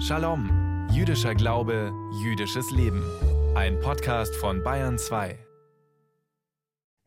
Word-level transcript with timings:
Shalom, 0.00 0.88
jüdischer 0.92 1.34
Glaube, 1.34 1.92
jüdisches 2.22 2.70
Leben. 2.70 3.02
Ein 3.54 3.80
Podcast 3.80 4.34
von 4.36 4.62
Bayern 4.62 4.98
2. 4.98 5.38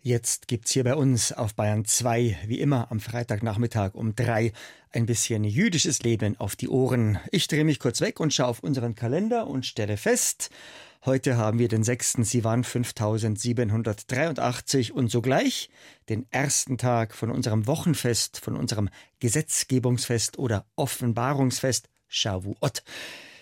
Jetzt 0.01 0.47
gibt's 0.47 0.71
hier 0.71 0.85
bei 0.85 0.95
uns 0.95 1.33
auf 1.33 1.55
Bayern 1.55 1.85
2, 1.85 2.37
wie 2.47 2.59
immer 2.59 2.89
am 2.91 2.99
Freitagnachmittag 2.99 3.95
um 3.95 4.15
drei, 4.15 4.53
ein 4.91 5.05
bisschen 5.05 5.43
jüdisches 5.43 6.01
Leben 6.03 6.39
auf 6.39 6.55
die 6.55 6.69
Ohren. 6.69 7.19
Ich 7.31 7.47
drehe 7.47 7.65
mich 7.65 7.79
kurz 7.79 7.99
weg 7.99 8.19
und 8.19 8.33
schaue 8.33 8.47
auf 8.47 8.63
unseren 8.63 8.95
Kalender 8.95 9.47
und 9.47 9.65
stelle 9.65 9.97
fest, 9.97 10.49
heute 11.05 11.37
haben 11.37 11.59
wir 11.59 11.67
den 11.67 11.83
6. 11.83 12.13
Sivan 12.21 12.63
5783 12.63 14.93
und 14.93 15.09
sogleich 15.09 15.69
den 16.09 16.25
ersten 16.31 16.77
Tag 16.77 17.15
von 17.15 17.31
unserem 17.31 17.67
Wochenfest, 17.67 18.39
von 18.39 18.55
unserem 18.55 18.89
Gesetzgebungsfest 19.19 20.39
oder 20.39 20.65
Offenbarungsfest 20.75 21.89
Shavuot. 22.07 22.83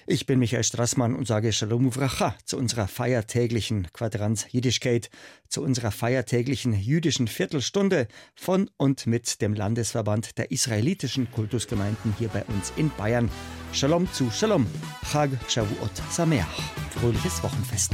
Ich 0.10 0.26
bin 0.26 0.40
Michael 0.40 0.64
Strassmann 0.64 1.14
und 1.16 1.28
sage 1.28 1.52
Shalom 1.52 1.88
Uvracha 1.88 2.34
zu 2.46 2.58
unserer 2.58 2.88
feiertäglichen 2.88 3.92
Quadranz 3.92 4.46
Jiddischkeit, 4.50 5.10
zu 5.50 5.62
unserer 5.62 5.92
feiertäglichen 5.92 6.72
jüdischen 6.72 7.28
Viertelstunde 7.28 8.08
von 8.34 8.70
und 8.78 9.06
mit 9.06 9.42
dem 9.42 9.54
Landesverband 9.54 10.38
der 10.38 10.52
israelitischen 10.52 11.30
Kultusgemeinden 11.30 12.16
hier 12.18 12.30
bei 12.30 12.46
uns 12.46 12.72
in 12.78 12.90
Bayern. 12.98 13.30
Shalom 13.74 14.10
zu 14.14 14.32
Shalom, 14.32 14.66
Chag 15.12 15.30
Shavuot 15.50 15.92
Sameach, 16.10 16.48
fröhliches 16.92 17.44
Wochenfest. 17.44 17.92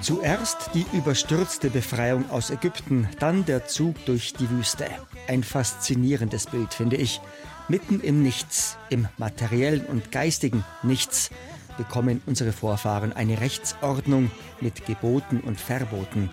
Zuerst 0.00 0.70
die 0.74 0.86
überstürzte 0.92 1.70
Befreiung 1.70 2.30
aus 2.30 2.50
Ägypten, 2.50 3.08
dann 3.18 3.44
der 3.44 3.66
Zug 3.66 3.96
durch 4.06 4.34
die 4.34 4.48
Wüste. 4.50 4.86
Ein 5.28 5.42
faszinierendes 5.42 6.46
Bild, 6.46 6.74
finde 6.74 6.96
ich. 6.96 7.20
Mitten 7.68 8.00
im 8.00 8.22
Nichts, 8.22 8.76
im 8.90 9.08
materiellen 9.16 9.86
und 9.86 10.12
geistigen 10.12 10.64
Nichts, 10.82 11.30
bekommen 11.78 12.22
unsere 12.26 12.52
Vorfahren 12.52 13.12
eine 13.12 13.40
Rechtsordnung 13.40 14.30
mit 14.60 14.84
Geboten 14.86 15.40
und 15.40 15.60
Verboten. 15.60 16.30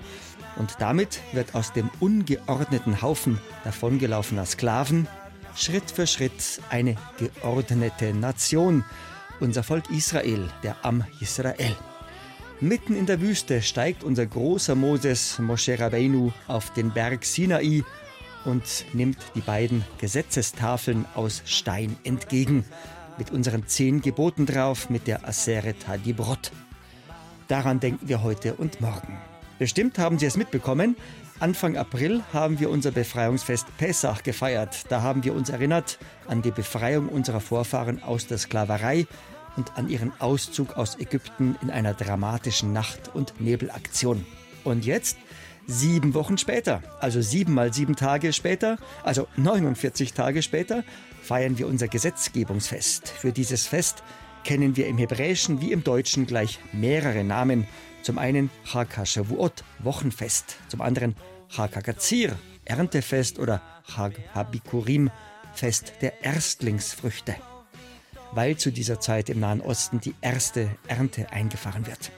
Und 0.57 0.75
damit 0.79 1.21
wird 1.31 1.55
aus 1.55 1.71
dem 1.71 1.89
ungeordneten 1.99 3.01
Haufen 3.01 3.39
davongelaufener 3.63 4.45
Sklaven 4.45 5.07
Schritt 5.55 5.91
für 5.91 6.07
Schritt 6.07 6.61
eine 6.69 6.95
geordnete 7.17 8.13
Nation, 8.13 8.83
unser 9.39 9.63
Volk 9.63 9.89
Israel, 9.89 10.49
der 10.63 10.77
Am 10.83 11.03
Israel. 11.19 11.75
Mitten 12.59 12.95
in 12.95 13.05
der 13.05 13.21
Wüste 13.21 13.61
steigt 13.61 14.03
unser 14.03 14.25
großer 14.25 14.75
Moses 14.75 15.39
Moshe 15.39 15.79
Rabbeinu 15.79 16.31
auf 16.47 16.71
den 16.73 16.91
Berg 16.91 17.25
Sinai 17.25 17.83
und 18.45 18.85
nimmt 18.93 19.17
die 19.35 19.41
beiden 19.41 19.83
Gesetzestafeln 19.97 21.05
aus 21.15 21.41
Stein 21.45 21.97
entgegen, 22.03 22.65
mit 23.17 23.31
unseren 23.31 23.67
zehn 23.67 24.01
Geboten 24.01 24.45
drauf, 24.45 24.89
mit 24.89 25.07
der 25.07 25.27
Aseret 25.27 25.87
Hadibrot. 25.87 26.51
Daran 27.47 27.79
denken 27.79 28.07
wir 28.07 28.23
heute 28.23 28.53
und 28.53 28.79
morgen. 28.79 29.17
Bestimmt 29.61 29.99
haben 29.99 30.17
Sie 30.17 30.25
es 30.25 30.37
mitbekommen, 30.37 30.95
Anfang 31.39 31.77
April 31.77 32.23
haben 32.33 32.59
wir 32.59 32.71
unser 32.71 32.89
Befreiungsfest 32.89 33.67
Pessach 33.77 34.23
gefeiert. 34.23 34.85
Da 34.89 35.03
haben 35.03 35.23
wir 35.23 35.35
uns 35.35 35.49
erinnert 35.49 35.99
an 36.27 36.41
die 36.41 36.49
Befreiung 36.49 37.09
unserer 37.09 37.41
Vorfahren 37.41 38.01
aus 38.01 38.25
der 38.25 38.39
Sklaverei 38.39 39.05
und 39.57 39.77
an 39.77 39.87
ihren 39.87 40.13
Auszug 40.19 40.77
aus 40.77 40.99
Ägypten 40.99 41.57
in 41.61 41.69
einer 41.69 41.93
dramatischen 41.93 42.73
Nacht- 42.73 43.13
und 43.13 43.39
Nebelaktion. 43.39 44.25
Und 44.63 44.83
jetzt, 44.83 45.17
sieben 45.67 46.15
Wochen 46.15 46.39
später, 46.39 46.81
also 46.99 47.21
sieben 47.21 47.53
mal 47.53 47.71
sieben 47.71 47.95
Tage 47.95 48.33
später, 48.33 48.77
also 49.03 49.27
49 49.37 50.13
Tage 50.13 50.41
später, 50.41 50.83
feiern 51.21 51.59
wir 51.59 51.67
unser 51.67 51.87
Gesetzgebungsfest. 51.87 53.09
Für 53.09 53.31
dieses 53.31 53.67
Fest 53.67 54.01
kennen 54.43 54.75
wir 54.75 54.87
im 54.87 54.97
Hebräischen 54.97 55.61
wie 55.61 55.71
im 55.71 55.83
Deutschen 55.83 56.25
gleich 56.25 56.59
mehrere 56.73 57.23
Namen. 57.23 57.67
Zum 58.01 58.17
einen 58.17 58.49
Chag 58.65 58.97
HaShavuot, 58.97 59.63
Wochenfest. 59.79 60.57
Zum 60.67 60.81
anderen 60.81 61.15
Chag 61.49 61.75
HaGazir, 61.75 62.37
Erntefest 62.65 63.39
oder 63.39 63.61
Chag 63.95 64.13
HaBikurim, 64.33 65.09
Fest 65.53 65.93
der 66.01 66.23
Erstlingsfrüchte 66.23 67.35
weil 68.31 68.57
zu 68.57 68.71
dieser 68.71 68.99
Zeit 68.99 69.29
im 69.29 69.39
Nahen 69.39 69.61
Osten 69.61 69.99
die 69.99 70.15
erste 70.21 70.69
Ernte 70.87 71.31
eingefahren 71.31 71.85
wird. 71.85 72.11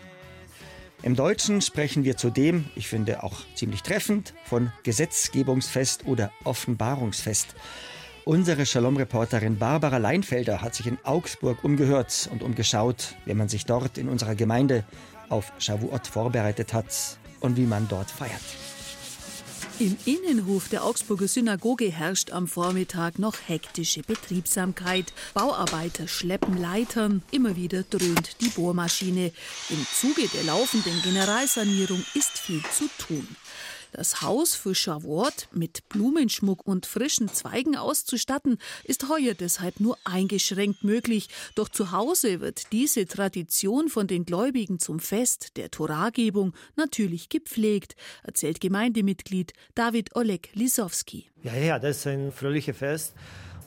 Im 1.02 1.16
Deutschen 1.16 1.62
sprechen 1.62 2.06
wir 2.06 2.16
zudem, 2.16 2.66
ich 2.76 2.88
finde 2.88 3.24
auch 3.24 3.42
ziemlich 3.56 3.84
treffend, 3.84 4.34
von 4.46 4.72
Gesetzgebungsfest 4.84 6.06
oder 6.06 6.32
Offenbarungsfest. 6.46 7.56
Unsere 8.26 8.66
Shalom-Reporterin 8.66 9.58
Barbara 9.58 9.98
Leinfelder 9.98 10.62
hat 10.62 10.76
sich 10.76 10.88
in 10.88 10.98
Augsburg 11.04 11.62
umgehört 11.66 12.30
und 12.32 12.42
umgeschaut, 12.42 13.16
wie 13.26 13.34
man 13.34 13.50
sich 13.50 13.66
dort 13.66 13.98
in 13.98 14.08
unserer 14.08 14.36
Gemeinde 14.36 14.86
auf 15.28 15.52
Shavuot 15.60 16.08
vorbereitet 16.08 16.74
hat 16.74 17.18
und 17.42 17.58
wie 17.58 17.66
man 17.66 17.90
dort 17.90 18.10
feiert. 18.10 18.42
Im 19.80 19.98
Innenhof 20.06 20.70
der 20.70 20.86
Augsburger 20.86 21.28
Synagoge 21.28 21.92
herrscht 21.92 22.32
am 22.32 22.48
Vormittag 22.48 23.20
noch 23.20 23.36
hektische 23.48 24.04
Betriebsamkeit. 24.04 25.12
Bauarbeiter 25.34 26.08
schleppen 26.08 26.58
Leitern, 26.58 27.24
immer 27.32 27.58
wieder 27.58 27.84
dröhnt 27.84 28.40
die 28.40 28.50
Bohrmaschine. 28.50 29.34
Im 29.70 29.86
Zuge 29.94 30.30
der 30.34 30.44
laufenden 30.44 31.02
Generalsanierung 31.02 32.06
ist 32.14 32.38
viel 32.38 32.62
zu 32.72 32.86
tun. 33.00 33.28
Das 33.94 34.24
Haus 34.24 34.56
für 34.56 34.74
Shavuot 34.74 35.50
mit 35.52 35.88
Blumenschmuck 35.88 36.66
und 36.66 36.88
frischen 36.88 37.28
Zweigen 37.28 37.78
auszustatten, 37.78 38.58
ist 38.84 39.08
heuer 39.08 39.36
deshalb 39.36 39.80
nur 39.80 39.98
eingeschränkt 40.04 40.84
möglich. 40.84 41.30
Doch 41.54 41.70
zu 41.70 41.92
Hause 41.92 42.42
wird 42.42 42.72
diese 42.72 43.06
Tradition 43.06 43.90
von 43.90 44.08
den 44.08 44.26
Gläubigen 44.26 44.80
zum 44.80 45.00
Fest 45.00 45.58
der 45.58 45.70
Toragebung 45.70 46.54
natürlich 46.76 47.30
gepflegt, 47.30 47.96
erzählt 48.24 48.60
Gemeindemitglied 48.62 49.54
David 49.76 50.16
Oleg 50.16 50.50
Lisowski. 50.54 51.30
Ja, 51.44 51.54
ja, 51.54 51.78
das 51.78 51.98
ist 51.98 52.08
ein 52.08 52.32
fröhliches 52.32 52.76
Fest 52.76 53.14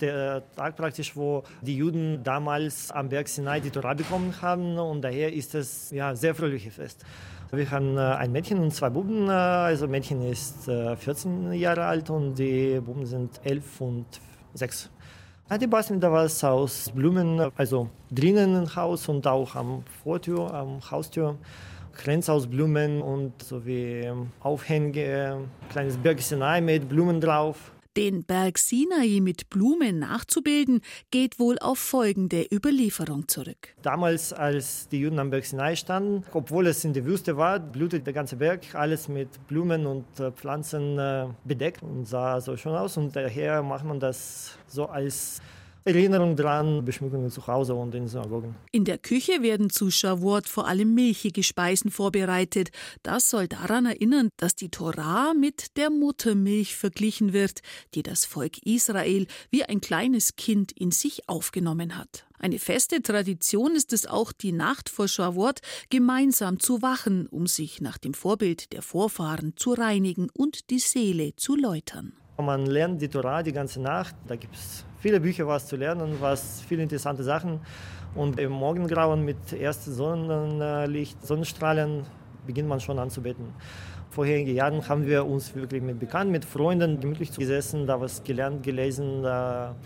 der 0.00 0.42
Tag 0.54 0.76
praktisch, 0.76 1.16
wo 1.16 1.44
die 1.62 1.76
Juden 1.76 2.22
damals 2.22 2.90
am 2.90 3.08
Berg 3.08 3.28
Sinai 3.28 3.60
die 3.60 3.70
Torah 3.70 3.94
bekommen 3.94 4.34
haben 4.42 4.78
und 4.78 5.02
daher 5.02 5.32
ist 5.32 5.54
es 5.54 5.90
ja 5.90 6.14
sehr 6.14 6.34
fröhliches 6.34 6.74
Fest. 6.74 7.04
Wir 7.52 7.70
haben 7.70 7.96
äh, 7.96 8.00
ein 8.00 8.32
Mädchen 8.32 8.58
und 8.58 8.74
zwei 8.74 8.90
Buben. 8.90 9.28
Äh, 9.28 9.32
also 9.32 9.86
Mädchen 9.86 10.20
ist 10.22 10.64
14 10.64 11.52
äh, 11.52 11.54
Jahre 11.54 11.84
alt 11.84 12.10
und 12.10 12.34
die 12.34 12.80
Buben 12.80 13.06
sind 13.06 13.40
11 13.44 13.80
und 13.80 14.06
6. 14.54 14.90
Die 15.60 15.66
basteln 15.68 16.00
da 16.00 16.10
was 16.10 16.42
aus 16.42 16.90
Blumen, 16.92 17.52
also 17.56 17.88
drinnen 18.10 18.64
im 18.64 18.74
Haus 18.74 19.08
und 19.08 19.24
auch 19.28 19.54
am 19.54 19.84
Vortür, 20.02 20.52
am 20.52 20.80
Haustür. 20.90 21.36
Kränze 21.92 22.32
aus 22.32 22.48
Blumen 22.48 23.00
und 23.00 23.40
so 23.42 23.64
wie 23.64 24.10
Aufhänge, 24.40 25.48
kleines 25.70 25.96
Bergchen 25.96 26.42
mit 26.64 26.88
Blumen 26.88 27.20
drauf. 27.20 27.75
Den 27.96 28.24
Berg 28.24 28.58
Sinai 28.58 29.20
mit 29.22 29.48
Blumen 29.48 29.98
nachzubilden, 30.00 30.82
geht 31.10 31.38
wohl 31.38 31.58
auf 31.58 31.78
folgende 31.78 32.46
Überlieferung 32.52 33.26
zurück. 33.26 33.74
Damals, 33.80 34.34
als 34.34 34.88
die 34.88 35.00
Juden 35.00 35.18
am 35.18 35.30
Berg 35.30 35.46
Sinai 35.46 35.76
standen, 35.76 36.22
obwohl 36.34 36.66
es 36.66 36.84
in 36.84 36.92
der 36.92 37.06
Wüste 37.06 37.38
war, 37.38 37.58
blutete 37.58 38.04
der 38.04 38.12
ganze 38.12 38.36
Berg, 38.36 38.74
alles 38.74 39.08
mit 39.08 39.28
Blumen 39.46 39.86
und 39.86 40.04
äh, 40.20 40.30
Pflanzen 40.30 40.98
äh, 40.98 41.28
bedeckt 41.44 41.82
und 41.82 42.04
sah 42.04 42.38
so 42.40 42.56
schön 42.56 42.72
aus. 42.72 42.98
Und 42.98 43.16
daher 43.16 43.62
macht 43.62 43.86
man 43.86 43.98
das 43.98 44.58
so 44.66 44.86
als 44.86 45.40
Erinnerung 45.86 46.34
dran, 46.34 46.84
Beschmückungen 46.84 47.30
zu 47.30 47.46
Hause 47.46 47.74
und 47.76 47.94
in 47.94 48.08
Synagogen. 48.08 48.56
In 48.72 48.84
der 48.84 48.98
Küche 48.98 49.40
werden 49.40 49.70
zu 49.70 49.92
Shavuot 49.92 50.48
vor 50.48 50.66
allem 50.66 50.94
milchige 50.94 51.44
Speisen 51.44 51.92
vorbereitet. 51.92 52.70
Das 53.04 53.30
soll 53.30 53.46
daran 53.46 53.86
erinnern, 53.86 54.30
dass 54.36 54.56
die 54.56 54.68
Torah 54.68 55.32
mit 55.32 55.76
der 55.76 55.90
Muttermilch 55.90 56.74
verglichen 56.74 57.32
wird, 57.32 57.60
die 57.94 58.02
das 58.02 58.24
Volk 58.24 58.58
Israel 58.66 59.28
wie 59.50 59.62
ein 59.62 59.80
kleines 59.80 60.34
Kind 60.34 60.72
in 60.72 60.90
sich 60.90 61.28
aufgenommen 61.28 61.96
hat. 61.96 62.26
Eine 62.40 62.58
feste 62.58 63.00
Tradition 63.00 63.76
ist 63.76 63.92
es 63.92 64.06
auch, 64.06 64.32
die 64.32 64.50
Nacht 64.50 64.88
vor 64.88 65.06
Shavuot 65.06 65.60
gemeinsam 65.88 66.58
zu 66.58 66.82
wachen, 66.82 67.28
um 67.28 67.46
sich 67.46 67.80
nach 67.80 67.96
dem 67.96 68.12
Vorbild 68.12 68.72
der 68.72 68.82
Vorfahren 68.82 69.52
zu 69.54 69.72
reinigen 69.72 70.30
und 70.34 70.68
die 70.70 70.80
Seele 70.80 71.36
zu 71.36 71.54
läutern. 71.54 72.12
Man 72.38 72.66
lernt 72.66 73.00
die 73.00 73.08
Torah 73.08 73.42
die 73.42 73.52
ganze 73.52 73.80
Nacht. 73.80 74.14
Da 74.26 74.36
gibt 74.36 74.54
es 74.56 74.84
viele 75.06 75.20
Bücher, 75.20 75.46
was 75.46 75.68
zu 75.68 75.76
lernen, 75.76 76.16
was 76.18 76.62
viele 76.68 76.82
interessante 76.82 77.22
Sachen. 77.22 77.60
Und 78.16 78.40
im 78.40 78.50
Morgengrauen 78.50 79.24
mit 79.24 79.52
ersten 79.52 79.92
Sonnenlicht, 79.92 81.24
Sonnenstrahlen 81.24 82.02
beginnt 82.44 82.68
man 82.68 82.80
schon 82.80 82.98
anzubeten. 82.98 83.44
Vorherige 84.10 84.50
Jahren 84.50 84.88
haben 84.88 85.06
wir 85.06 85.24
uns 85.24 85.54
wirklich 85.54 85.80
mit 85.80 86.00
Bekannten, 86.00 86.32
mit 86.32 86.44
Freunden 86.44 86.98
gemütlich 86.98 87.30
gesessen, 87.30 87.86
da 87.86 88.00
was 88.00 88.24
gelernt, 88.24 88.64
gelesen, 88.64 89.22
da 89.22 89.76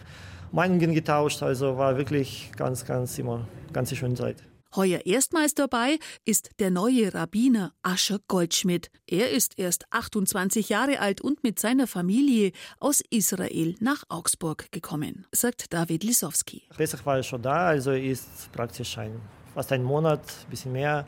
Meinungen 0.53 0.95
getauscht. 0.95 1.43
Also 1.43 1.77
war 1.77 1.99
wirklich 1.99 2.51
ganz, 2.57 2.87
ganz 2.87 3.19
immer 3.19 3.47
ganz 3.75 3.95
schöne 3.95 4.15
Zeit. 4.15 4.50
Heuer 4.77 5.05
erstmals 5.05 5.55
dabei 5.55 5.99
ist 6.25 6.51
der 6.61 6.71
neue 6.71 7.13
Rabbiner 7.13 7.73
Ascher 7.83 8.21
Goldschmidt. 8.29 8.91
Er 9.07 9.31
ist 9.31 9.59
erst 9.59 9.85
28 9.91 10.69
Jahre 10.69 11.01
alt 11.01 11.21
und 11.21 11.43
mit 11.43 11.59
seiner 11.59 11.89
Familie 11.89 12.53
aus 12.79 13.03
Israel 13.11 13.75
nach 13.81 14.05
Augsburg 14.09 14.71
gekommen, 14.71 15.27
sagt 15.33 15.73
David 15.73 16.05
Lisowski. 16.05 16.63
Pesach 16.77 17.05
war 17.05 17.21
schon 17.25 17.43
da, 17.43 17.67
also 17.67 17.91
ist 17.91 18.53
praktisch 18.53 18.97
ein, 18.99 19.21
fast 19.55 19.73
ein 19.73 19.83
Monat, 19.83 20.21
ein 20.21 20.51
bisschen 20.51 20.73
mehr. 20.73 21.05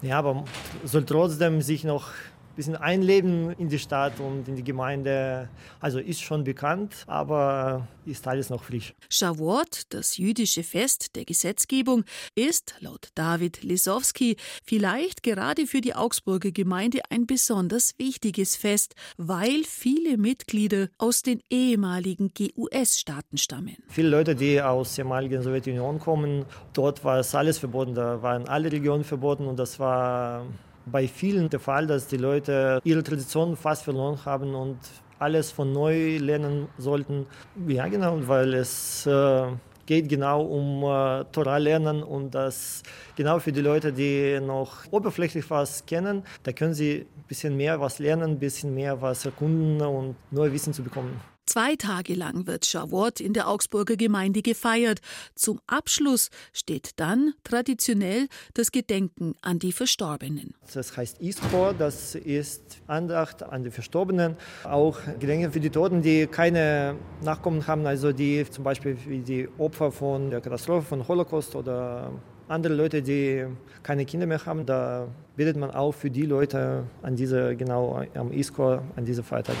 Ja, 0.00 0.18
aber 0.18 0.44
soll 0.84 1.04
trotzdem 1.04 1.60
sich 1.60 1.82
noch 1.82 2.08
bisschen 2.56 2.76
einleben 2.76 3.52
in 3.58 3.68
die 3.68 3.78
Stadt 3.78 4.20
und 4.20 4.48
in 4.48 4.56
die 4.56 4.64
Gemeinde. 4.64 5.48
Also 5.80 5.98
ist 5.98 6.20
schon 6.22 6.44
bekannt, 6.44 7.04
aber 7.06 7.86
ist 8.04 8.26
alles 8.26 8.50
noch 8.50 8.64
frisch. 8.64 8.94
Shavuot, 9.08 9.82
das 9.90 10.16
jüdische 10.16 10.62
Fest 10.62 11.14
der 11.16 11.24
Gesetzgebung, 11.24 12.04
ist 12.34 12.74
laut 12.80 13.10
David 13.14 13.62
Lisowski 13.62 14.36
vielleicht 14.64 15.22
gerade 15.22 15.66
für 15.66 15.80
die 15.80 15.94
Augsburger 15.94 16.50
Gemeinde 16.50 17.00
ein 17.10 17.26
besonders 17.26 17.94
wichtiges 17.98 18.56
Fest, 18.56 18.94
weil 19.16 19.62
viele 19.64 20.16
Mitglieder 20.18 20.88
aus 20.98 21.22
den 21.22 21.40
ehemaligen 21.50 22.32
GUS-Staaten 22.34 23.38
stammen. 23.38 23.76
Viele 23.88 24.08
Leute, 24.08 24.34
die 24.34 24.60
aus 24.60 24.94
der 24.94 25.04
ehemaligen 25.04 25.42
Sowjetunion 25.42 25.98
kommen, 25.98 26.44
dort 26.72 27.04
war 27.04 27.18
es 27.18 27.34
alles 27.34 27.58
verboten, 27.58 27.94
da 27.94 28.22
waren 28.22 28.48
alle 28.48 28.66
Religionen 28.66 29.04
verboten 29.04 29.46
und 29.46 29.58
das 29.58 29.78
war 29.78 30.46
bei 30.86 31.06
vielen 31.08 31.48
der 31.48 31.60
Fall, 31.60 31.86
dass 31.86 32.06
die 32.06 32.16
Leute 32.16 32.80
ihre 32.84 33.02
Tradition 33.02 33.56
fast 33.56 33.84
verloren 33.84 34.18
haben 34.24 34.54
und 34.54 34.78
alles 35.18 35.52
von 35.52 35.72
neu 35.72 36.18
lernen 36.18 36.68
sollten. 36.78 37.26
Ja, 37.68 37.86
genau, 37.86 38.18
weil 38.26 38.54
es 38.54 39.06
äh, 39.06 39.46
geht 39.86 40.08
genau 40.08 40.42
um 40.42 40.82
äh, 40.82 41.24
Torah 41.32 41.58
lernen 41.58 42.02
und 42.02 42.34
das 42.34 42.82
genau 43.16 43.38
für 43.38 43.52
die 43.52 43.60
Leute, 43.60 43.92
die 43.92 44.40
noch 44.40 44.84
oberflächlich 44.90 45.48
was 45.50 45.86
kennen, 45.86 46.24
da 46.42 46.52
können 46.52 46.74
sie 46.74 47.06
ein 47.16 47.24
bisschen 47.28 47.56
mehr 47.56 47.80
was 47.80 47.98
lernen, 47.98 48.32
ein 48.32 48.38
bisschen 48.38 48.74
mehr 48.74 49.00
was 49.00 49.24
erkunden 49.24 49.80
und 49.80 50.16
neues 50.30 50.52
Wissen 50.52 50.72
zu 50.72 50.82
bekommen. 50.82 51.31
Zwei 51.46 51.74
Tage 51.76 52.14
lang 52.14 52.46
wird 52.46 52.66
Shavuot 52.66 53.20
in 53.20 53.32
der 53.32 53.48
Augsburger 53.48 53.96
Gemeinde 53.96 54.42
gefeiert. 54.42 55.00
Zum 55.34 55.60
Abschluss 55.66 56.30
steht 56.52 57.00
dann 57.00 57.34
traditionell 57.42 58.28
das 58.54 58.70
Gedenken 58.70 59.34
an 59.42 59.58
die 59.58 59.72
Verstorbenen. 59.72 60.54
Das 60.72 60.96
heißt 60.96 61.20
Iskor, 61.20 61.74
das 61.74 62.14
ist 62.14 62.80
Andacht 62.86 63.42
an 63.42 63.64
die 63.64 63.70
Verstorbenen, 63.70 64.36
auch 64.64 64.98
Gedenken 65.18 65.52
für 65.52 65.60
die 65.60 65.70
Toten, 65.70 66.00
die 66.00 66.28
keine 66.28 66.96
Nachkommen 67.22 67.66
haben, 67.66 67.86
also 67.86 68.12
die 68.12 68.48
zum 68.48 68.62
Beispiel 68.62 68.96
wie 69.06 69.18
die 69.18 69.48
Opfer 69.58 69.90
von 69.90 70.30
der 70.30 70.40
Katastrophe 70.40 70.86
von 70.86 71.06
Holocaust 71.06 71.56
oder 71.56 72.12
andere 72.46 72.74
Leute, 72.74 73.02
die 73.02 73.46
keine 73.82 74.04
Kinder 74.04 74.26
mehr 74.26 74.44
haben, 74.46 74.64
da 74.64 75.08
bittet 75.36 75.56
man 75.56 75.70
auch 75.72 75.92
für 75.92 76.10
die 76.10 76.26
Leute 76.26 76.84
an 77.02 77.16
diese 77.16 77.56
genau 77.56 78.02
am 78.14 78.32
Iskor 78.32 78.84
an 78.94 79.04
diese 79.04 79.22
Feiertage. 79.22 79.58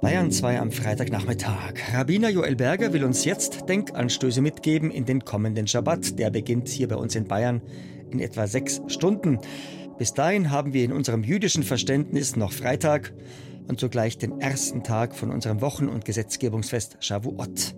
Bayern 0.00 0.30
2 0.30 0.60
am 0.60 0.70
Freitagnachmittag. 0.70 1.92
Rabbiner 1.92 2.28
Joel 2.28 2.54
Berger 2.54 2.92
will 2.92 3.02
uns 3.02 3.24
jetzt 3.24 3.68
Denkanstöße 3.68 4.40
mitgeben 4.40 4.92
in 4.92 5.04
den 5.04 5.24
kommenden 5.24 5.66
Schabbat. 5.66 6.20
Der 6.20 6.30
beginnt 6.30 6.68
hier 6.68 6.86
bei 6.86 6.94
uns 6.94 7.16
in 7.16 7.24
Bayern 7.24 7.60
in 8.10 8.20
etwa 8.20 8.46
sechs 8.46 8.80
Stunden. 8.86 9.40
Bis 9.98 10.14
dahin 10.14 10.52
haben 10.52 10.72
wir 10.72 10.84
in 10.84 10.92
unserem 10.92 11.24
jüdischen 11.24 11.64
Verständnis 11.64 12.36
noch 12.36 12.52
Freitag 12.52 13.12
und 13.66 13.80
zugleich 13.80 14.18
den 14.18 14.40
ersten 14.40 14.84
Tag 14.84 15.16
von 15.16 15.32
unserem 15.32 15.60
Wochen- 15.60 15.88
und 15.88 16.04
Gesetzgebungsfest 16.04 16.98
Shavuot. 17.00 17.74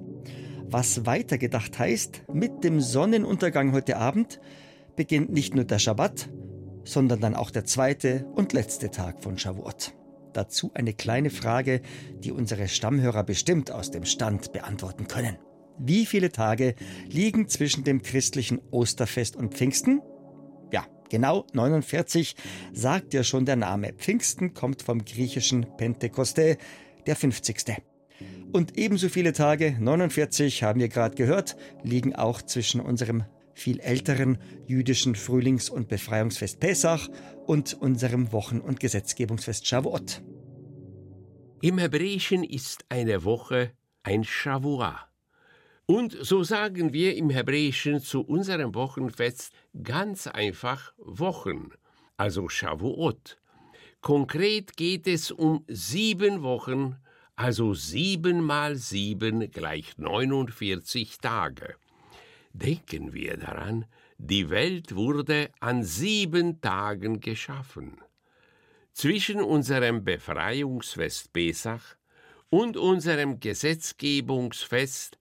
Was 0.67 1.07
weitergedacht 1.07 1.79
heißt, 1.79 2.25
mit 2.35 2.65
dem 2.65 2.83
Sonnenuntergang 2.83 3.73
heute 3.73 3.97
Abend 3.97 4.41
beginnt 4.95 5.33
nicht 5.33 5.55
nur 5.55 5.65
der 5.65 5.79
Schabbat, 5.79 6.29
sondern 6.85 7.21
dann 7.21 7.35
auch 7.35 7.51
der 7.51 7.65
zweite 7.65 8.27
und 8.35 8.53
letzte 8.53 8.91
Tag 8.91 9.23
von 9.23 9.39
Shavuot. 9.39 9.95
Dazu 10.33 10.71
eine 10.75 10.93
kleine 10.93 11.31
Frage, 11.31 11.81
die 12.19 12.33
unsere 12.33 12.69
Stammhörer 12.69 13.25
bestimmt 13.25 13.71
aus 13.71 13.91
dem 13.91 14.05
Stand 14.05 14.53
beantworten 14.53 15.09
können. 15.09 15.39
Wie 15.79 16.05
viele 16.07 16.31
Tage 16.31 16.75
liegen 17.09 17.49
zwischen 17.49 17.85
dem 17.85 18.03
christlichen 18.03 18.61
Osterfest 18.71 19.35
und 19.35 19.55
Pfingsten? 19.55 20.03
Ja, 20.73 20.87
genau 21.09 21.47
49, 21.55 22.37
sagt 22.73 23.15
ja 23.15 23.25
schon 23.25 23.47
der 23.47 23.57
Name. 23.57 23.95
Pfingsten 23.95 24.53
kommt 24.53 24.83
vom 24.83 25.05
griechischen 25.05 25.67
Pentekoste, 25.77 26.59
der 27.07 27.17
50. 27.17 27.83
Und 28.53 28.77
ebenso 28.77 29.09
viele 29.09 29.33
Tage, 29.33 29.77
49 29.79 30.63
haben 30.63 30.81
wir 30.81 30.89
gerade 30.89 31.15
gehört, 31.15 31.57
liegen 31.83 32.15
auch 32.15 32.43
zwischen 32.43 32.81
unserem 32.81 33.25
viel 33.61 33.81
älteren 33.81 34.39
jüdischen 34.67 35.15
Frühlings- 35.15 35.71
und 35.71 35.89
Befreiungsfest 35.89 36.61
Pesach 36.61 37.09
und 37.47 37.75
unserem 37.75 38.33
Wochen- 38.33 38.61
und 38.61 38.81
Gesetzgebungsfest 38.81 39.67
Shavuot. 39.67 40.23
Im 41.63 41.77
Hebräischen 41.79 42.43
ist 42.43 42.87
eine 42.89 43.23
Woche 43.25 43.73
ein 44.03 44.25
Shavuah. 44.25 45.11
Und 45.85 46.17
so 46.21 46.43
sagen 46.43 46.93
wir 46.93 47.17
im 47.17 47.31
Hebräischen 47.31 48.01
zu 48.01 48.23
unserem 48.23 48.75
Wochenfest 48.75 49.53
ganz 49.83 50.27
einfach 50.27 50.95
Wochen, 50.97 51.71
also 52.17 52.49
Shavuot. 52.49 53.37
Konkret 54.01 54.77
geht 54.77 55.07
es 55.07 55.31
um 55.31 55.65
sieben 55.69 56.43
Wochen, 56.43 56.97
also 57.37 57.75
sieben 57.75 58.41
mal 58.41 58.77
sieben 58.77 59.51
gleich 59.51 59.99
49 59.99 61.19
Tage. 61.19 61.75
Denken 62.53 63.13
wir 63.13 63.37
daran, 63.37 63.87
die 64.19 64.51
Welt 64.51 64.95
wurde 64.95 65.51
an 65.61 65.85
sieben 65.85 66.61
Tagen 66.61 67.21
geschaffen. 67.21 68.01
Zwischen 68.93 69.41
unserem 69.41 70.05
Befreiungsfest 70.05 71.33
Pesach 71.33 71.97
und 72.51 72.77
unserem 72.77 73.39
Gesetzgebungsfest, 73.39 75.19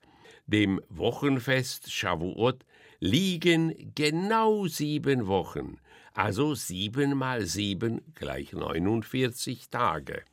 dem 0.48 0.81
Wochenfest 0.90 1.92
Shavuot, 1.92 2.66
liegen 3.00 3.94
genau 3.96 4.66
sieben 4.66 5.28
Wochen, 5.28 5.78
also 6.14 6.56
sieben 6.56 7.16
mal 7.16 7.46
sieben 7.46 8.02
gleich 8.16 8.52
49 8.52 9.70
Tage. 9.70 10.24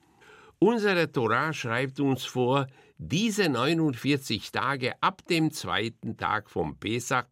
Unsere 0.58 1.12
Torah 1.12 1.52
schreibt 1.52 2.00
uns 2.00 2.24
vor, 2.24 2.66
diese 2.98 3.48
49 3.48 4.52
Tage 4.52 4.94
ab 5.02 5.26
dem 5.28 5.50
zweiten 5.50 6.16
Tag 6.16 6.48
vom 6.50 6.78
Pesach 6.78 7.26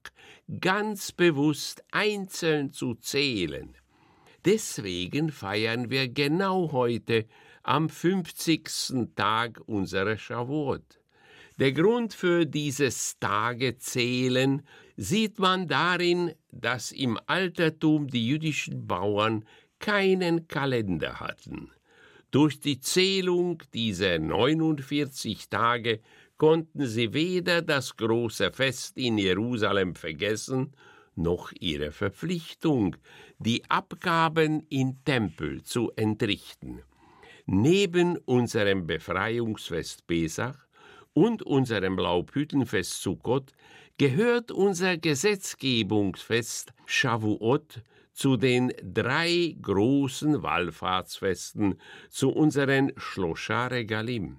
ganz 0.61 1.13
bewusst 1.13 1.83
einzeln 1.91 2.73
zu 2.73 2.95
zählen. 2.95 3.77
Deswegen 4.45 5.31
feiern 5.31 5.89
wir 5.89 6.09
genau 6.09 6.73
heute 6.73 7.27
am 7.63 7.89
50. 7.89 9.09
Tag 9.17 9.61
unserer 9.67 10.19
Shavuot. 10.19 11.01
Der 11.59 11.73
Grund 11.73 12.13
für 12.13 12.45
dieses 12.45 13.19
Tagezählen 13.19 14.63
sieht 14.97 15.39
man 15.39 15.67
darin, 15.67 16.33
dass 16.51 16.93
im 16.93 17.19
Altertum 17.27 18.09
die 18.09 18.27
jüdischen 18.27 18.87
Bauern 18.87 19.47
keinen 19.79 20.47
Kalender 20.47 21.21
hatten. 21.21 21.71
Durch 22.35 22.59
die 22.59 22.81
Zählung 22.81 23.63
dieser 23.73 24.19
49 24.19 25.49
Tage 25.49 26.01
konnten 26.37 26.85
sie 26.85 27.15
weder 27.15 27.63
das 27.63 27.97
große 27.97 28.51
Fest 28.51 28.99
in 28.99 29.19
Jerusalem 29.19 29.95
vergessen, 29.95 30.73
noch 31.15 31.53
ihre 31.61 31.93
Verpflichtung, 31.93 32.97
die 33.39 33.63
Abgaben 33.71 34.67
in 34.69 34.99
Tempel 35.05 35.63
zu 35.63 35.93
entrichten. 35.95 36.83
Neben 37.47 38.17
unserem 38.17 38.89
Befreiungsfest 38.89 40.05
Pesach 40.09 40.59
und 41.13 41.45
unserem 41.45 41.97
Laubhüttenfest 41.99 43.01
Sukkot 43.01 43.53
gehört 43.97 44.51
unser 44.51 44.97
Gesetzgebungsfest 44.97 46.73
Shavuot 46.85 47.81
zu 48.15 48.37
den 48.37 48.73
drei 48.83 49.57
großen 49.61 50.43
Wallfahrtsfesten, 50.43 51.81
zu 52.09 52.31
unseren 52.31 52.93
Schloschare 52.97 53.85
Galim. 53.85 54.39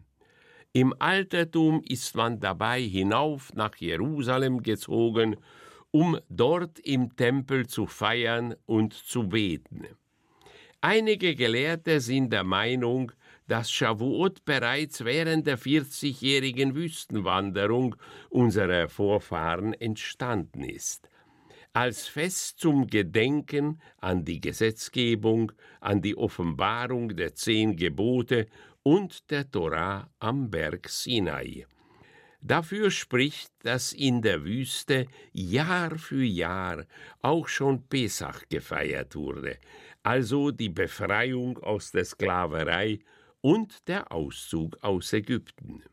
Im 0.71 0.93
Altertum 0.99 1.81
ist 1.87 2.15
man 2.15 2.39
dabei 2.39 2.81
hinauf 2.81 3.53
nach 3.53 3.75
Jerusalem 3.75 4.63
gezogen, 4.63 5.35
um 5.91 6.17
dort 6.29 6.79
im 6.79 7.15
Tempel 7.15 7.67
zu 7.67 7.85
feiern 7.85 8.55
und 8.65 8.93
zu 8.93 9.27
beten. 9.27 9.87
Einige 10.81 11.35
Gelehrte 11.35 11.99
sind 11.99 12.31
der 12.31 12.43
Meinung, 12.43 13.11
dass 13.47 13.71
Shavuot 13.71 14.45
bereits 14.45 15.03
während 15.03 15.47
der 15.47 15.59
40-jährigen 15.59 16.75
Wüstenwanderung 16.75 17.95
unserer 18.29 18.87
Vorfahren 18.87 19.73
entstanden 19.73 20.63
ist 20.63 21.09
als 21.75 22.07
Fest 22.07 22.59
zum 22.59 22.87
Gedenken 22.87 23.81
an 23.97 24.23
die 24.23 24.39
Gesetzgebung, 24.39 25.51
an 25.81 26.01
die 26.01 26.15
Offenbarung 26.15 27.13
der 27.17 27.35
zehn 27.35 27.75
Gebote 27.75 28.47
und 28.81 29.29
der 29.29 29.51
Torah 29.51 30.09
am 30.19 30.49
Berg 30.49 30.87
Sinai. 30.87 31.65
Dafür 32.39 32.91
spricht, 32.91 33.51
dass 33.63 33.91
in 33.91 34.21
der 34.21 34.45
Wüste 34.45 35.07
Jahr 35.33 35.97
für 35.97 36.23
Jahr 36.23 36.85
auch 37.21 37.49
schon 37.49 37.85
Pesach 37.89 38.43
gefeiert 38.47 39.13
wurde, 39.13 39.57
also 40.01 40.51
die 40.51 40.69
Befreiung 40.69 41.57
aus 41.57 41.91
der 41.91 42.05
Sklaverei 42.05 42.99
und 43.41 43.85
der 43.89 44.13
Auszug 44.13 44.77
aus 44.81 45.11
Ägypten. 45.11 45.83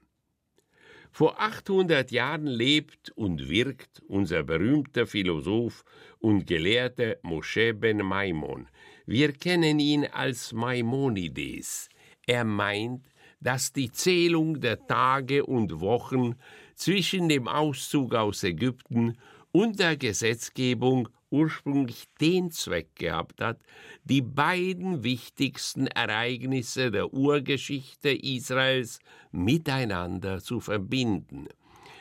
Vor 1.15 1.39
800 1.39 2.11
Jahren 2.11 2.47
lebt 2.47 3.11
und 3.11 3.51
wirkt 3.51 4.03
unser 4.09 4.43
berühmter 4.43 5.07
Philosoph 5.07 5.85
und 6.21 6.47
Gelehrter 6.47 7.17
Moshe 7.23 7.75
ben 7.75 7.99
Maimon. 7.99 8.67
Wir 9.05 9.33
kennen 9.35 9.79
ihn 9.79 10.07
als 10.07 10.55
Maimonides. 10.55 11.91
Er 12.27 12.45
meint, 12.45 13.05
dass 13.41 13.75
die 13.75 13.93
Zählung 13.93 14.61
der 14.61 14.87
Tage 14.87 15.45
und 15.45 15.81
Wochen 15.81 16.37
zwischen 16.77 17.29
dem 17.29 17.47
Auszug 17.47 18.15
aus 18.15 18.43
Ägypten 18.43 19.19
und 19.53 19.81
der 19.81 19.99
Gesetzgebung 19.99 21.11
ursprünglich 21.33 22.07
den 22.21 22.51
Zweck 22.51 22.95
gehabt 22.95 23.41
hat, 23.41 23.59
die 24.05 24.23
beiden 24.23 25.03
wichtigsten 25.03 25.87
Ereignisse 25.87 26.91
der 26.91 27.13
Urgeschichte 27.13 28.11
Israels 28.11 29.01
miteinander 29.33 30.41
zu 30.41 30.61
verbinden. 30.61 31.49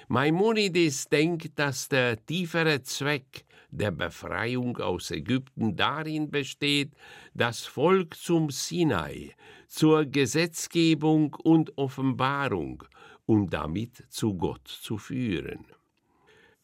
Maimonides 0.08 1.06
denkt, 1.08 1.58
dass 1.58 1.88
der 1.88 2.24
tiefere 2.26 2.84
Zweck 2.84 3.46
der 3.70 3.92
Befreiung 3.92 4.78
aus 4.78 5.10
Ägypten 5.12 5.78
darin 5.78 6.30
besteht, 6.30 6.92
das 7.34 7.66
Volk 7.66 8.16
zum 8.16 8.50
Sinai, 8.50 9.34
zur 9.68 10.04
Gesetzgebung 10.06 11.34
und 11.36 11.78
Offenbarung 11.78 12.84
und 13.26 13.54
damit 13.54 14.04
zu 14.10 14.36
Gott 14.36 14.68
zu 14.68 14.98
führen. 14.98 15.66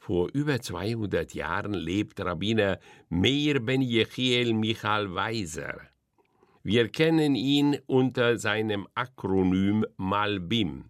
Vor 0.07 0.29
über 0.31 0.61
200 0.61 1.33
Jahren 1.33 1.73
lebt 1.73 2.21
Rabbiner 2.21 2.79
Meir 3.09 3.59
ben 3.59 3.81
Jechiel 3.81 4.53
Michal 4.53 5.13
Weiser. 5.13 5.81
Wir 6.63 6.87
kennen 6.87 7.35
ihn 7.35 7.77
unter 7.87 8.37
seinem 8.37 8.87
Akronym 8.95 9.85
Malbim. 9.97 10.85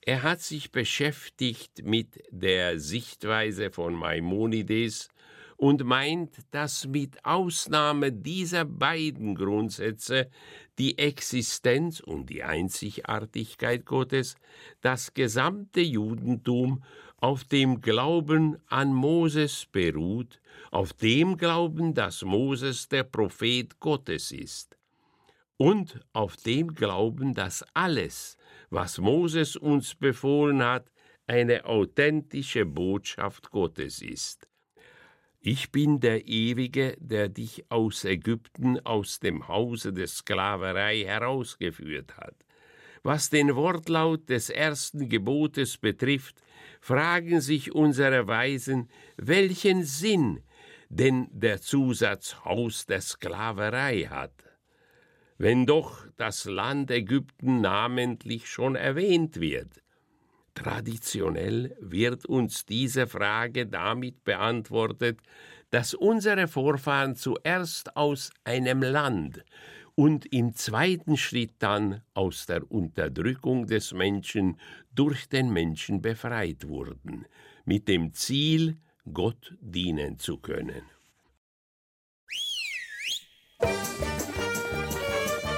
Er 0.00 0.22
hat 0.22 0.40
sich 0.40 0.72
beschäftigt 0.72 1.82
mit 1.84 2.18
der 2.30 2.78
Sichtweise 2.80 3.70
von 3.70 3.92
Maimonides 3.92 5.10
und 5.58 5.84
meint, 5.84 6.38
dass 6.50 6.86
mit 6.86 7.22
Ausnahme 7.26 8.10
dieser 8.10 8.64
beiden 8.64 9.34
Grundsätze 9.34 10.30
die 10.78 10.96
Existenz 10.96 12.00
und 12.00 12.30
die 12.30 12.42
Einzigartigkeit 12.42 13.84
Gottes 13.84 14.36
das 14.80 15.12
gesamte 15.12 15.82
Judentum 15.82 16.82
auf 17.20 17.44
dem 17.44 17.80
Glauben 17.80 18.56
an 18.68 18.92
Moses 18.92 19.66
beruht, 19.70 20.40
auf 20.70 20.92
dem 20.94 21.36
Glauben, 21.36 21.94
dass 21.94 22.22
Moses 22.22 22.88
der 22.88 23.04
Prophet 23.04 23.78
Gottes 23.78 24.32
ist, 24.32 24.76
und 25.58 26.00
auf 26.14 26.36
dem 26.36 26.74
Glauben, 26.74 27.34
dass 27.34 27.62
alles, 27.74 28.38
was 28.70 28.98
Moses 28.98 29.56
uns 29.56 29.94
befohlen 29.94 30.62
hat, 30.62 30.90
eine 31.26 31.66
authentische 31.66 32.64
Botschaft 32.64 33.50
Gottes 33.50 34.00
ist. 34.00 34.48
Ich 35.42 35.70
bin 35.70 36.00
der 36.00 36.26
Ewige, 36.26 36.96
der 36.98 37.28
dich 37.28 37.64
aus 37.70 38.04
Ägypten, 38.04 38.78
aus 38.80 39.20
dem 39.20 39.48
Hause 39.48 39.92
der 39.92 40.06
Sklaverei 40.06 41.04
herausgeführt 41.04 42.16
hat. 42.16 42.34
Was 43.02 43.30
den 43.30 43.54
Wortlaut 43.54 44.28
des 44.28 44.50
ersten 44.50 45.08
Gebotes 45.08 45.78
betrifft, 45.78 46.42
fragen 46.80 47.40
sich 47.40 47.72
unsere 47.74 48.26
Weisen, 48.26 48.88
welchen 49.16 49.84
Sinn 49.84 50.42
denn 50.88 51.28
der 51.30 51.60
Zusatz 51.60 52.44
Haus 52.44 52.86
der 52.86 53.00
Sklaverei 53.00 54.08
hat. 54.10 54.44
Wenn 55.38 55.66
doch 55.66 56.06
das 56.16 56.44
Land 56.44 56.90
Ägypten 56.90 57.60
namentlich 57.60 58.50
schon 58.50 58.74
erwähnt 58.74 59.40
wird, 59.40 59.80
Traditionell 60.54 61.76
wird 61.80 62.26
uns 62.26 62.66
diese 62.66 63.06
Frage 63.06 63.66
damit 63.66 64.24
beantwortet, 64.24 65.20
dass 65.70 65.94
unsere 65.94 66.48
Vorfahren 66.48 67.14
zuerst 67.14 67.96
aus 67.96 68.30
einem 68.44 68.82
Land 68.82 69.44
und 69.94 70.26
im 70.32 70.54
zweiten 70.54 71.16
Schritt 71.16 71.54
dann 71.58 72.02
aus 72.14 72.46
der 72.46 72.70
Unterdrückung 72.70 73.66
des 73.66 73.92
Menschen 73.92 74.58
durch 74.94 75.28
den 75.28 75.52
Menschen 75.52 76.00
befreit 76.02 76.68
wurden, 76.68 77.26
mit 77.64 77.88
dem 77.88 78.12
Ziel, 78.14 78.78
Gott 79.12 79.54
dienen 79.60 80.18
zu 80.18 80.38
können. 80.38 80.82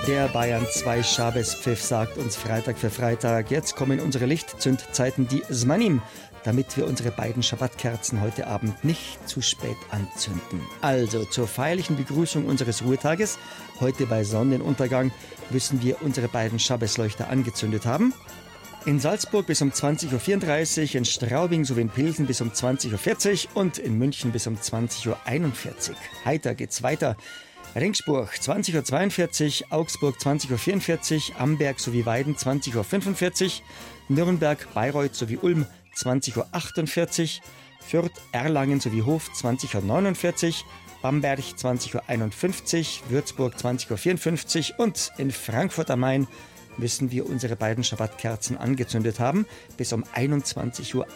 Der 0.08 0.26
Bayern 0.26 0.66
2 0.68 1.04
Schabespfiff 1.04 1.80
sagt 1.80 2.18
uns 2.18 2.34
Freitag 2.34 2.76
für 2.76 2.90
Freitag. 2.90 3.52
Jetzt 3.52 3.76
kommen 3.76 4.00
unsere 4.00 4.26
Lichtzündzeiten, 4.26 5.28
die 5.28 5.42
Zmanim, 5.42 6.02
damit 6.42 6.76
wir 6.76 6.88
unsere 6.88 7.12
beiden 7.12 7.44
Schabbatkerzen 7.44 8.20
heute 8.20 8.48
Abend 8.48 8.84
nicht 8.84 9.28
zu 9.28 9.40
spät 9.40 9.76
anzünden. 9.90 10.60
Also 10.80 11.24
zur 11.24 11.46
feierlichen 11.46 11.96
Begrüßung 11.96 12.46
unseres 12.46 12.82
Ruhetages, 12.82 13.38
heute 13.78 14.06
bei 14.06 14.24
Sonnenuntergang, 14.24 15.12
müssen 15.50 15.80
wir 15.82 16.02
unsere 16.02 16.26
beiden 16.26 16.58
Schabbesleuchter 16.58 17.28
angezündet 17.28 17.86
haben. 17.86 18.12
In 18.84 18.98
Salzburg 18.98 19.46
bis 19.46 19.62
um 19.62 19.70
20.34 19.70 20.80
Uhr, 20.80 20.94
in 20.96 21.04
Straubing 21.04 21.64
sowie 21.64 21.82
in 21.82 21.90
Pilsen 21.90 22.26
bis 22.26 22.40
um 22.40 22.50
20.40 22.50 23.50
Uhr 23.54 23.56
und 23.60 23.78
in 23.78 23.96
München 23.98 24.32
bis 24.32 24.48
um 24.48 24.56
20.41 24.56 25.90
Uhr. 25.90 25.96
Heiter 26.24 26.56
geht's 26.56 26.82
weiter. 26.82 27.16
Ringsburg 27.74 28.34
20.42 28.34 29.62
Uhr, 29.62 29.72
Augsburg 29.72 30.16
20.44 30.18 31.30
Uhr, 31.30 31.40
Amberg 31.40 31.80
sowie 31.80 32.04
Weiden 32.04 32.36
20.45 32.36 33.44
Uhr, 33.44 33.50
Nürnberg, 34.08 34.68
Bayreuth 34.74 35.14
sowie 35.14 35.38
Ulm 35.38 35.66
20.48 35.96 37.38
Uhr, 37.38 37.44
Fürth, 37.80 38.20
Erlangen 38.32 38.78
sowie 38.78 39.02
Hof 39.02 39.30
20.49 39.34 40.48
Uhr, 40.48 40.54
Bamberg 41.00 41.40
20.51 41.40 41.94
Uhr, 41.96 43.10
Würzburg 43.10 43.54
20.54 43.54 44.72
Uhr 44.72 44.80
und 44.80 45.10
in 45.16 45.30
Frankfurt 45.30 45.90
am 45.90 46.00
Main 46.00 46.28
müssen 46.76 47.10
wir 47.10 47.26
unsere 47.26 47.56
beiden 47.56 47.84
Schabbatkerzen 47.84 48.58
angezündet 48.58 49.18
haben 49.18 49.46
bis 49.78 49.94
um 49.94 50.04
21.01 50.04 50.94
Uhr. 50.94 51.06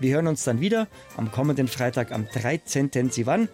Wir 0.00 0.14
hören 0.14 0.26
uns 0.28 0.44
dann 0.44 0.60
wieder 0.60 0.88
am 1.16 1.30
kommenden 1.30 1.68
Freitag 1.68 2.10
am 2.10 2.26
13. 2.26 3.10
Sivan 3.10 3.48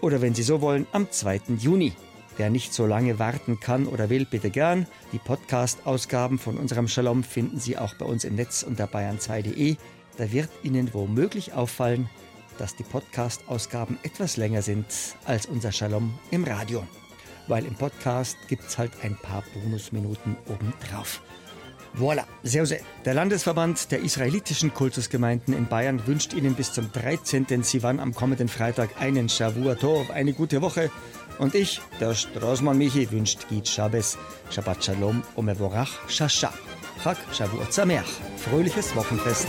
oder 0.00 0.20
wenn 0.20 0.34
Sie 0.34 0.42
so 0.42 0.60
wollen, 0.60 0.86
am 0.92 1.10
2. 1.10 1.42
Juni. 1.58 1.92
Wer 2.36 2.50
nicht 2.50 2.74
so 2.74 2.84
lange 2.86 3.18
warten 3.18 3.60
kann 3.60 3.86
oder 3.86 4.10
will, 4.10 4.26
bitte 4.26 4.50
gern. 4.50 4.86
Die 5.12 5.18
Podcast-Ausgaben 5.18 6.38
von 6.38 6.58
unserem 6.58 6.86
Shalom 6.86 7.24
finden 7.24 7.58
Sie 7.58 7.78
auch 7.78 7.94
bei 7.94 8.04
uns 8.04 8.24
im 8.24 8.34
Netz 8.34 8.62
unter 8.62 8.84
bayern2.de. 8.84 9.76
Da 10.18 10.32
wird 10.32 10.50
Ihnen 10.62 10.92
womöglich 10.92 11.54
auffallen, 11.54 12.10
dass 12.58 12.76
die 12.76 12.82
Podcast-Ausgaben 12.82 13.98
etwas 14.02 14.36
länger 14.36 14.62
sind 14.62 14.86
als 15.24 15.46
unser 15.46 15.72
Shalom 15.72 16.18
im 16.30 16.44
Radio. 16.44 16.86
Weil 17.48 17.64
im 17.64 17.74
Podcast 17.74 18.36
gibt 18.48 18.66
es 18.66 18.76
halt 18.76 18.92
ein 19.02 19.16
paar 19.16 19.42
Bonusminuten 19.54 20.36
obendrauf. 20.46 21.22
Voilà, 21.98 22.26
sehr, 22.42 22.66
Der 23.06 23.14
Landesverband 23.14 23.90
der 23.90 24.00
israelitischen 24.00 24.74
Kultusgemeinden 24.74 25.54
in 25.54 25.66
Bayern 25.66 26.06
wünscht 26.06 26.34
Ihnen 26.34 26.54
bis 26.54 26.70
zum 26.72 26.92
13. 26.92 27.62
Sivan 27.62 28.00
am 28.00 28.14
kommenden 28.14 28.48
Freitag 28.48 29.00
einen 29.00 29.30
Shavua 29.30 29.76
Tov, 29.76 30.10
eine 30.10 30.34
gute 30.34 30.60
Woche. 30.60 30.90
Und 31.38 31.54
ich, 31.54 31.80
der 31.98 32.14
Straßmann 32.14 32.76
Michi, 32.76 33.10
wünscht 33.10 33.48
Git 33.48 33.66
Shabbos, 33.66 34.18
Shabbat 34.50 34.84
Shalom, 34.84 35.22
Omevorach, 35.36 35.90
Shasha. 36.06 36.52
Chag 37.02 37.16
Shavua 37.32 37.70
Zameach. 37.70 38.20
Fröhliches 38.36 38.94
Wochenfest. 38.94 39.48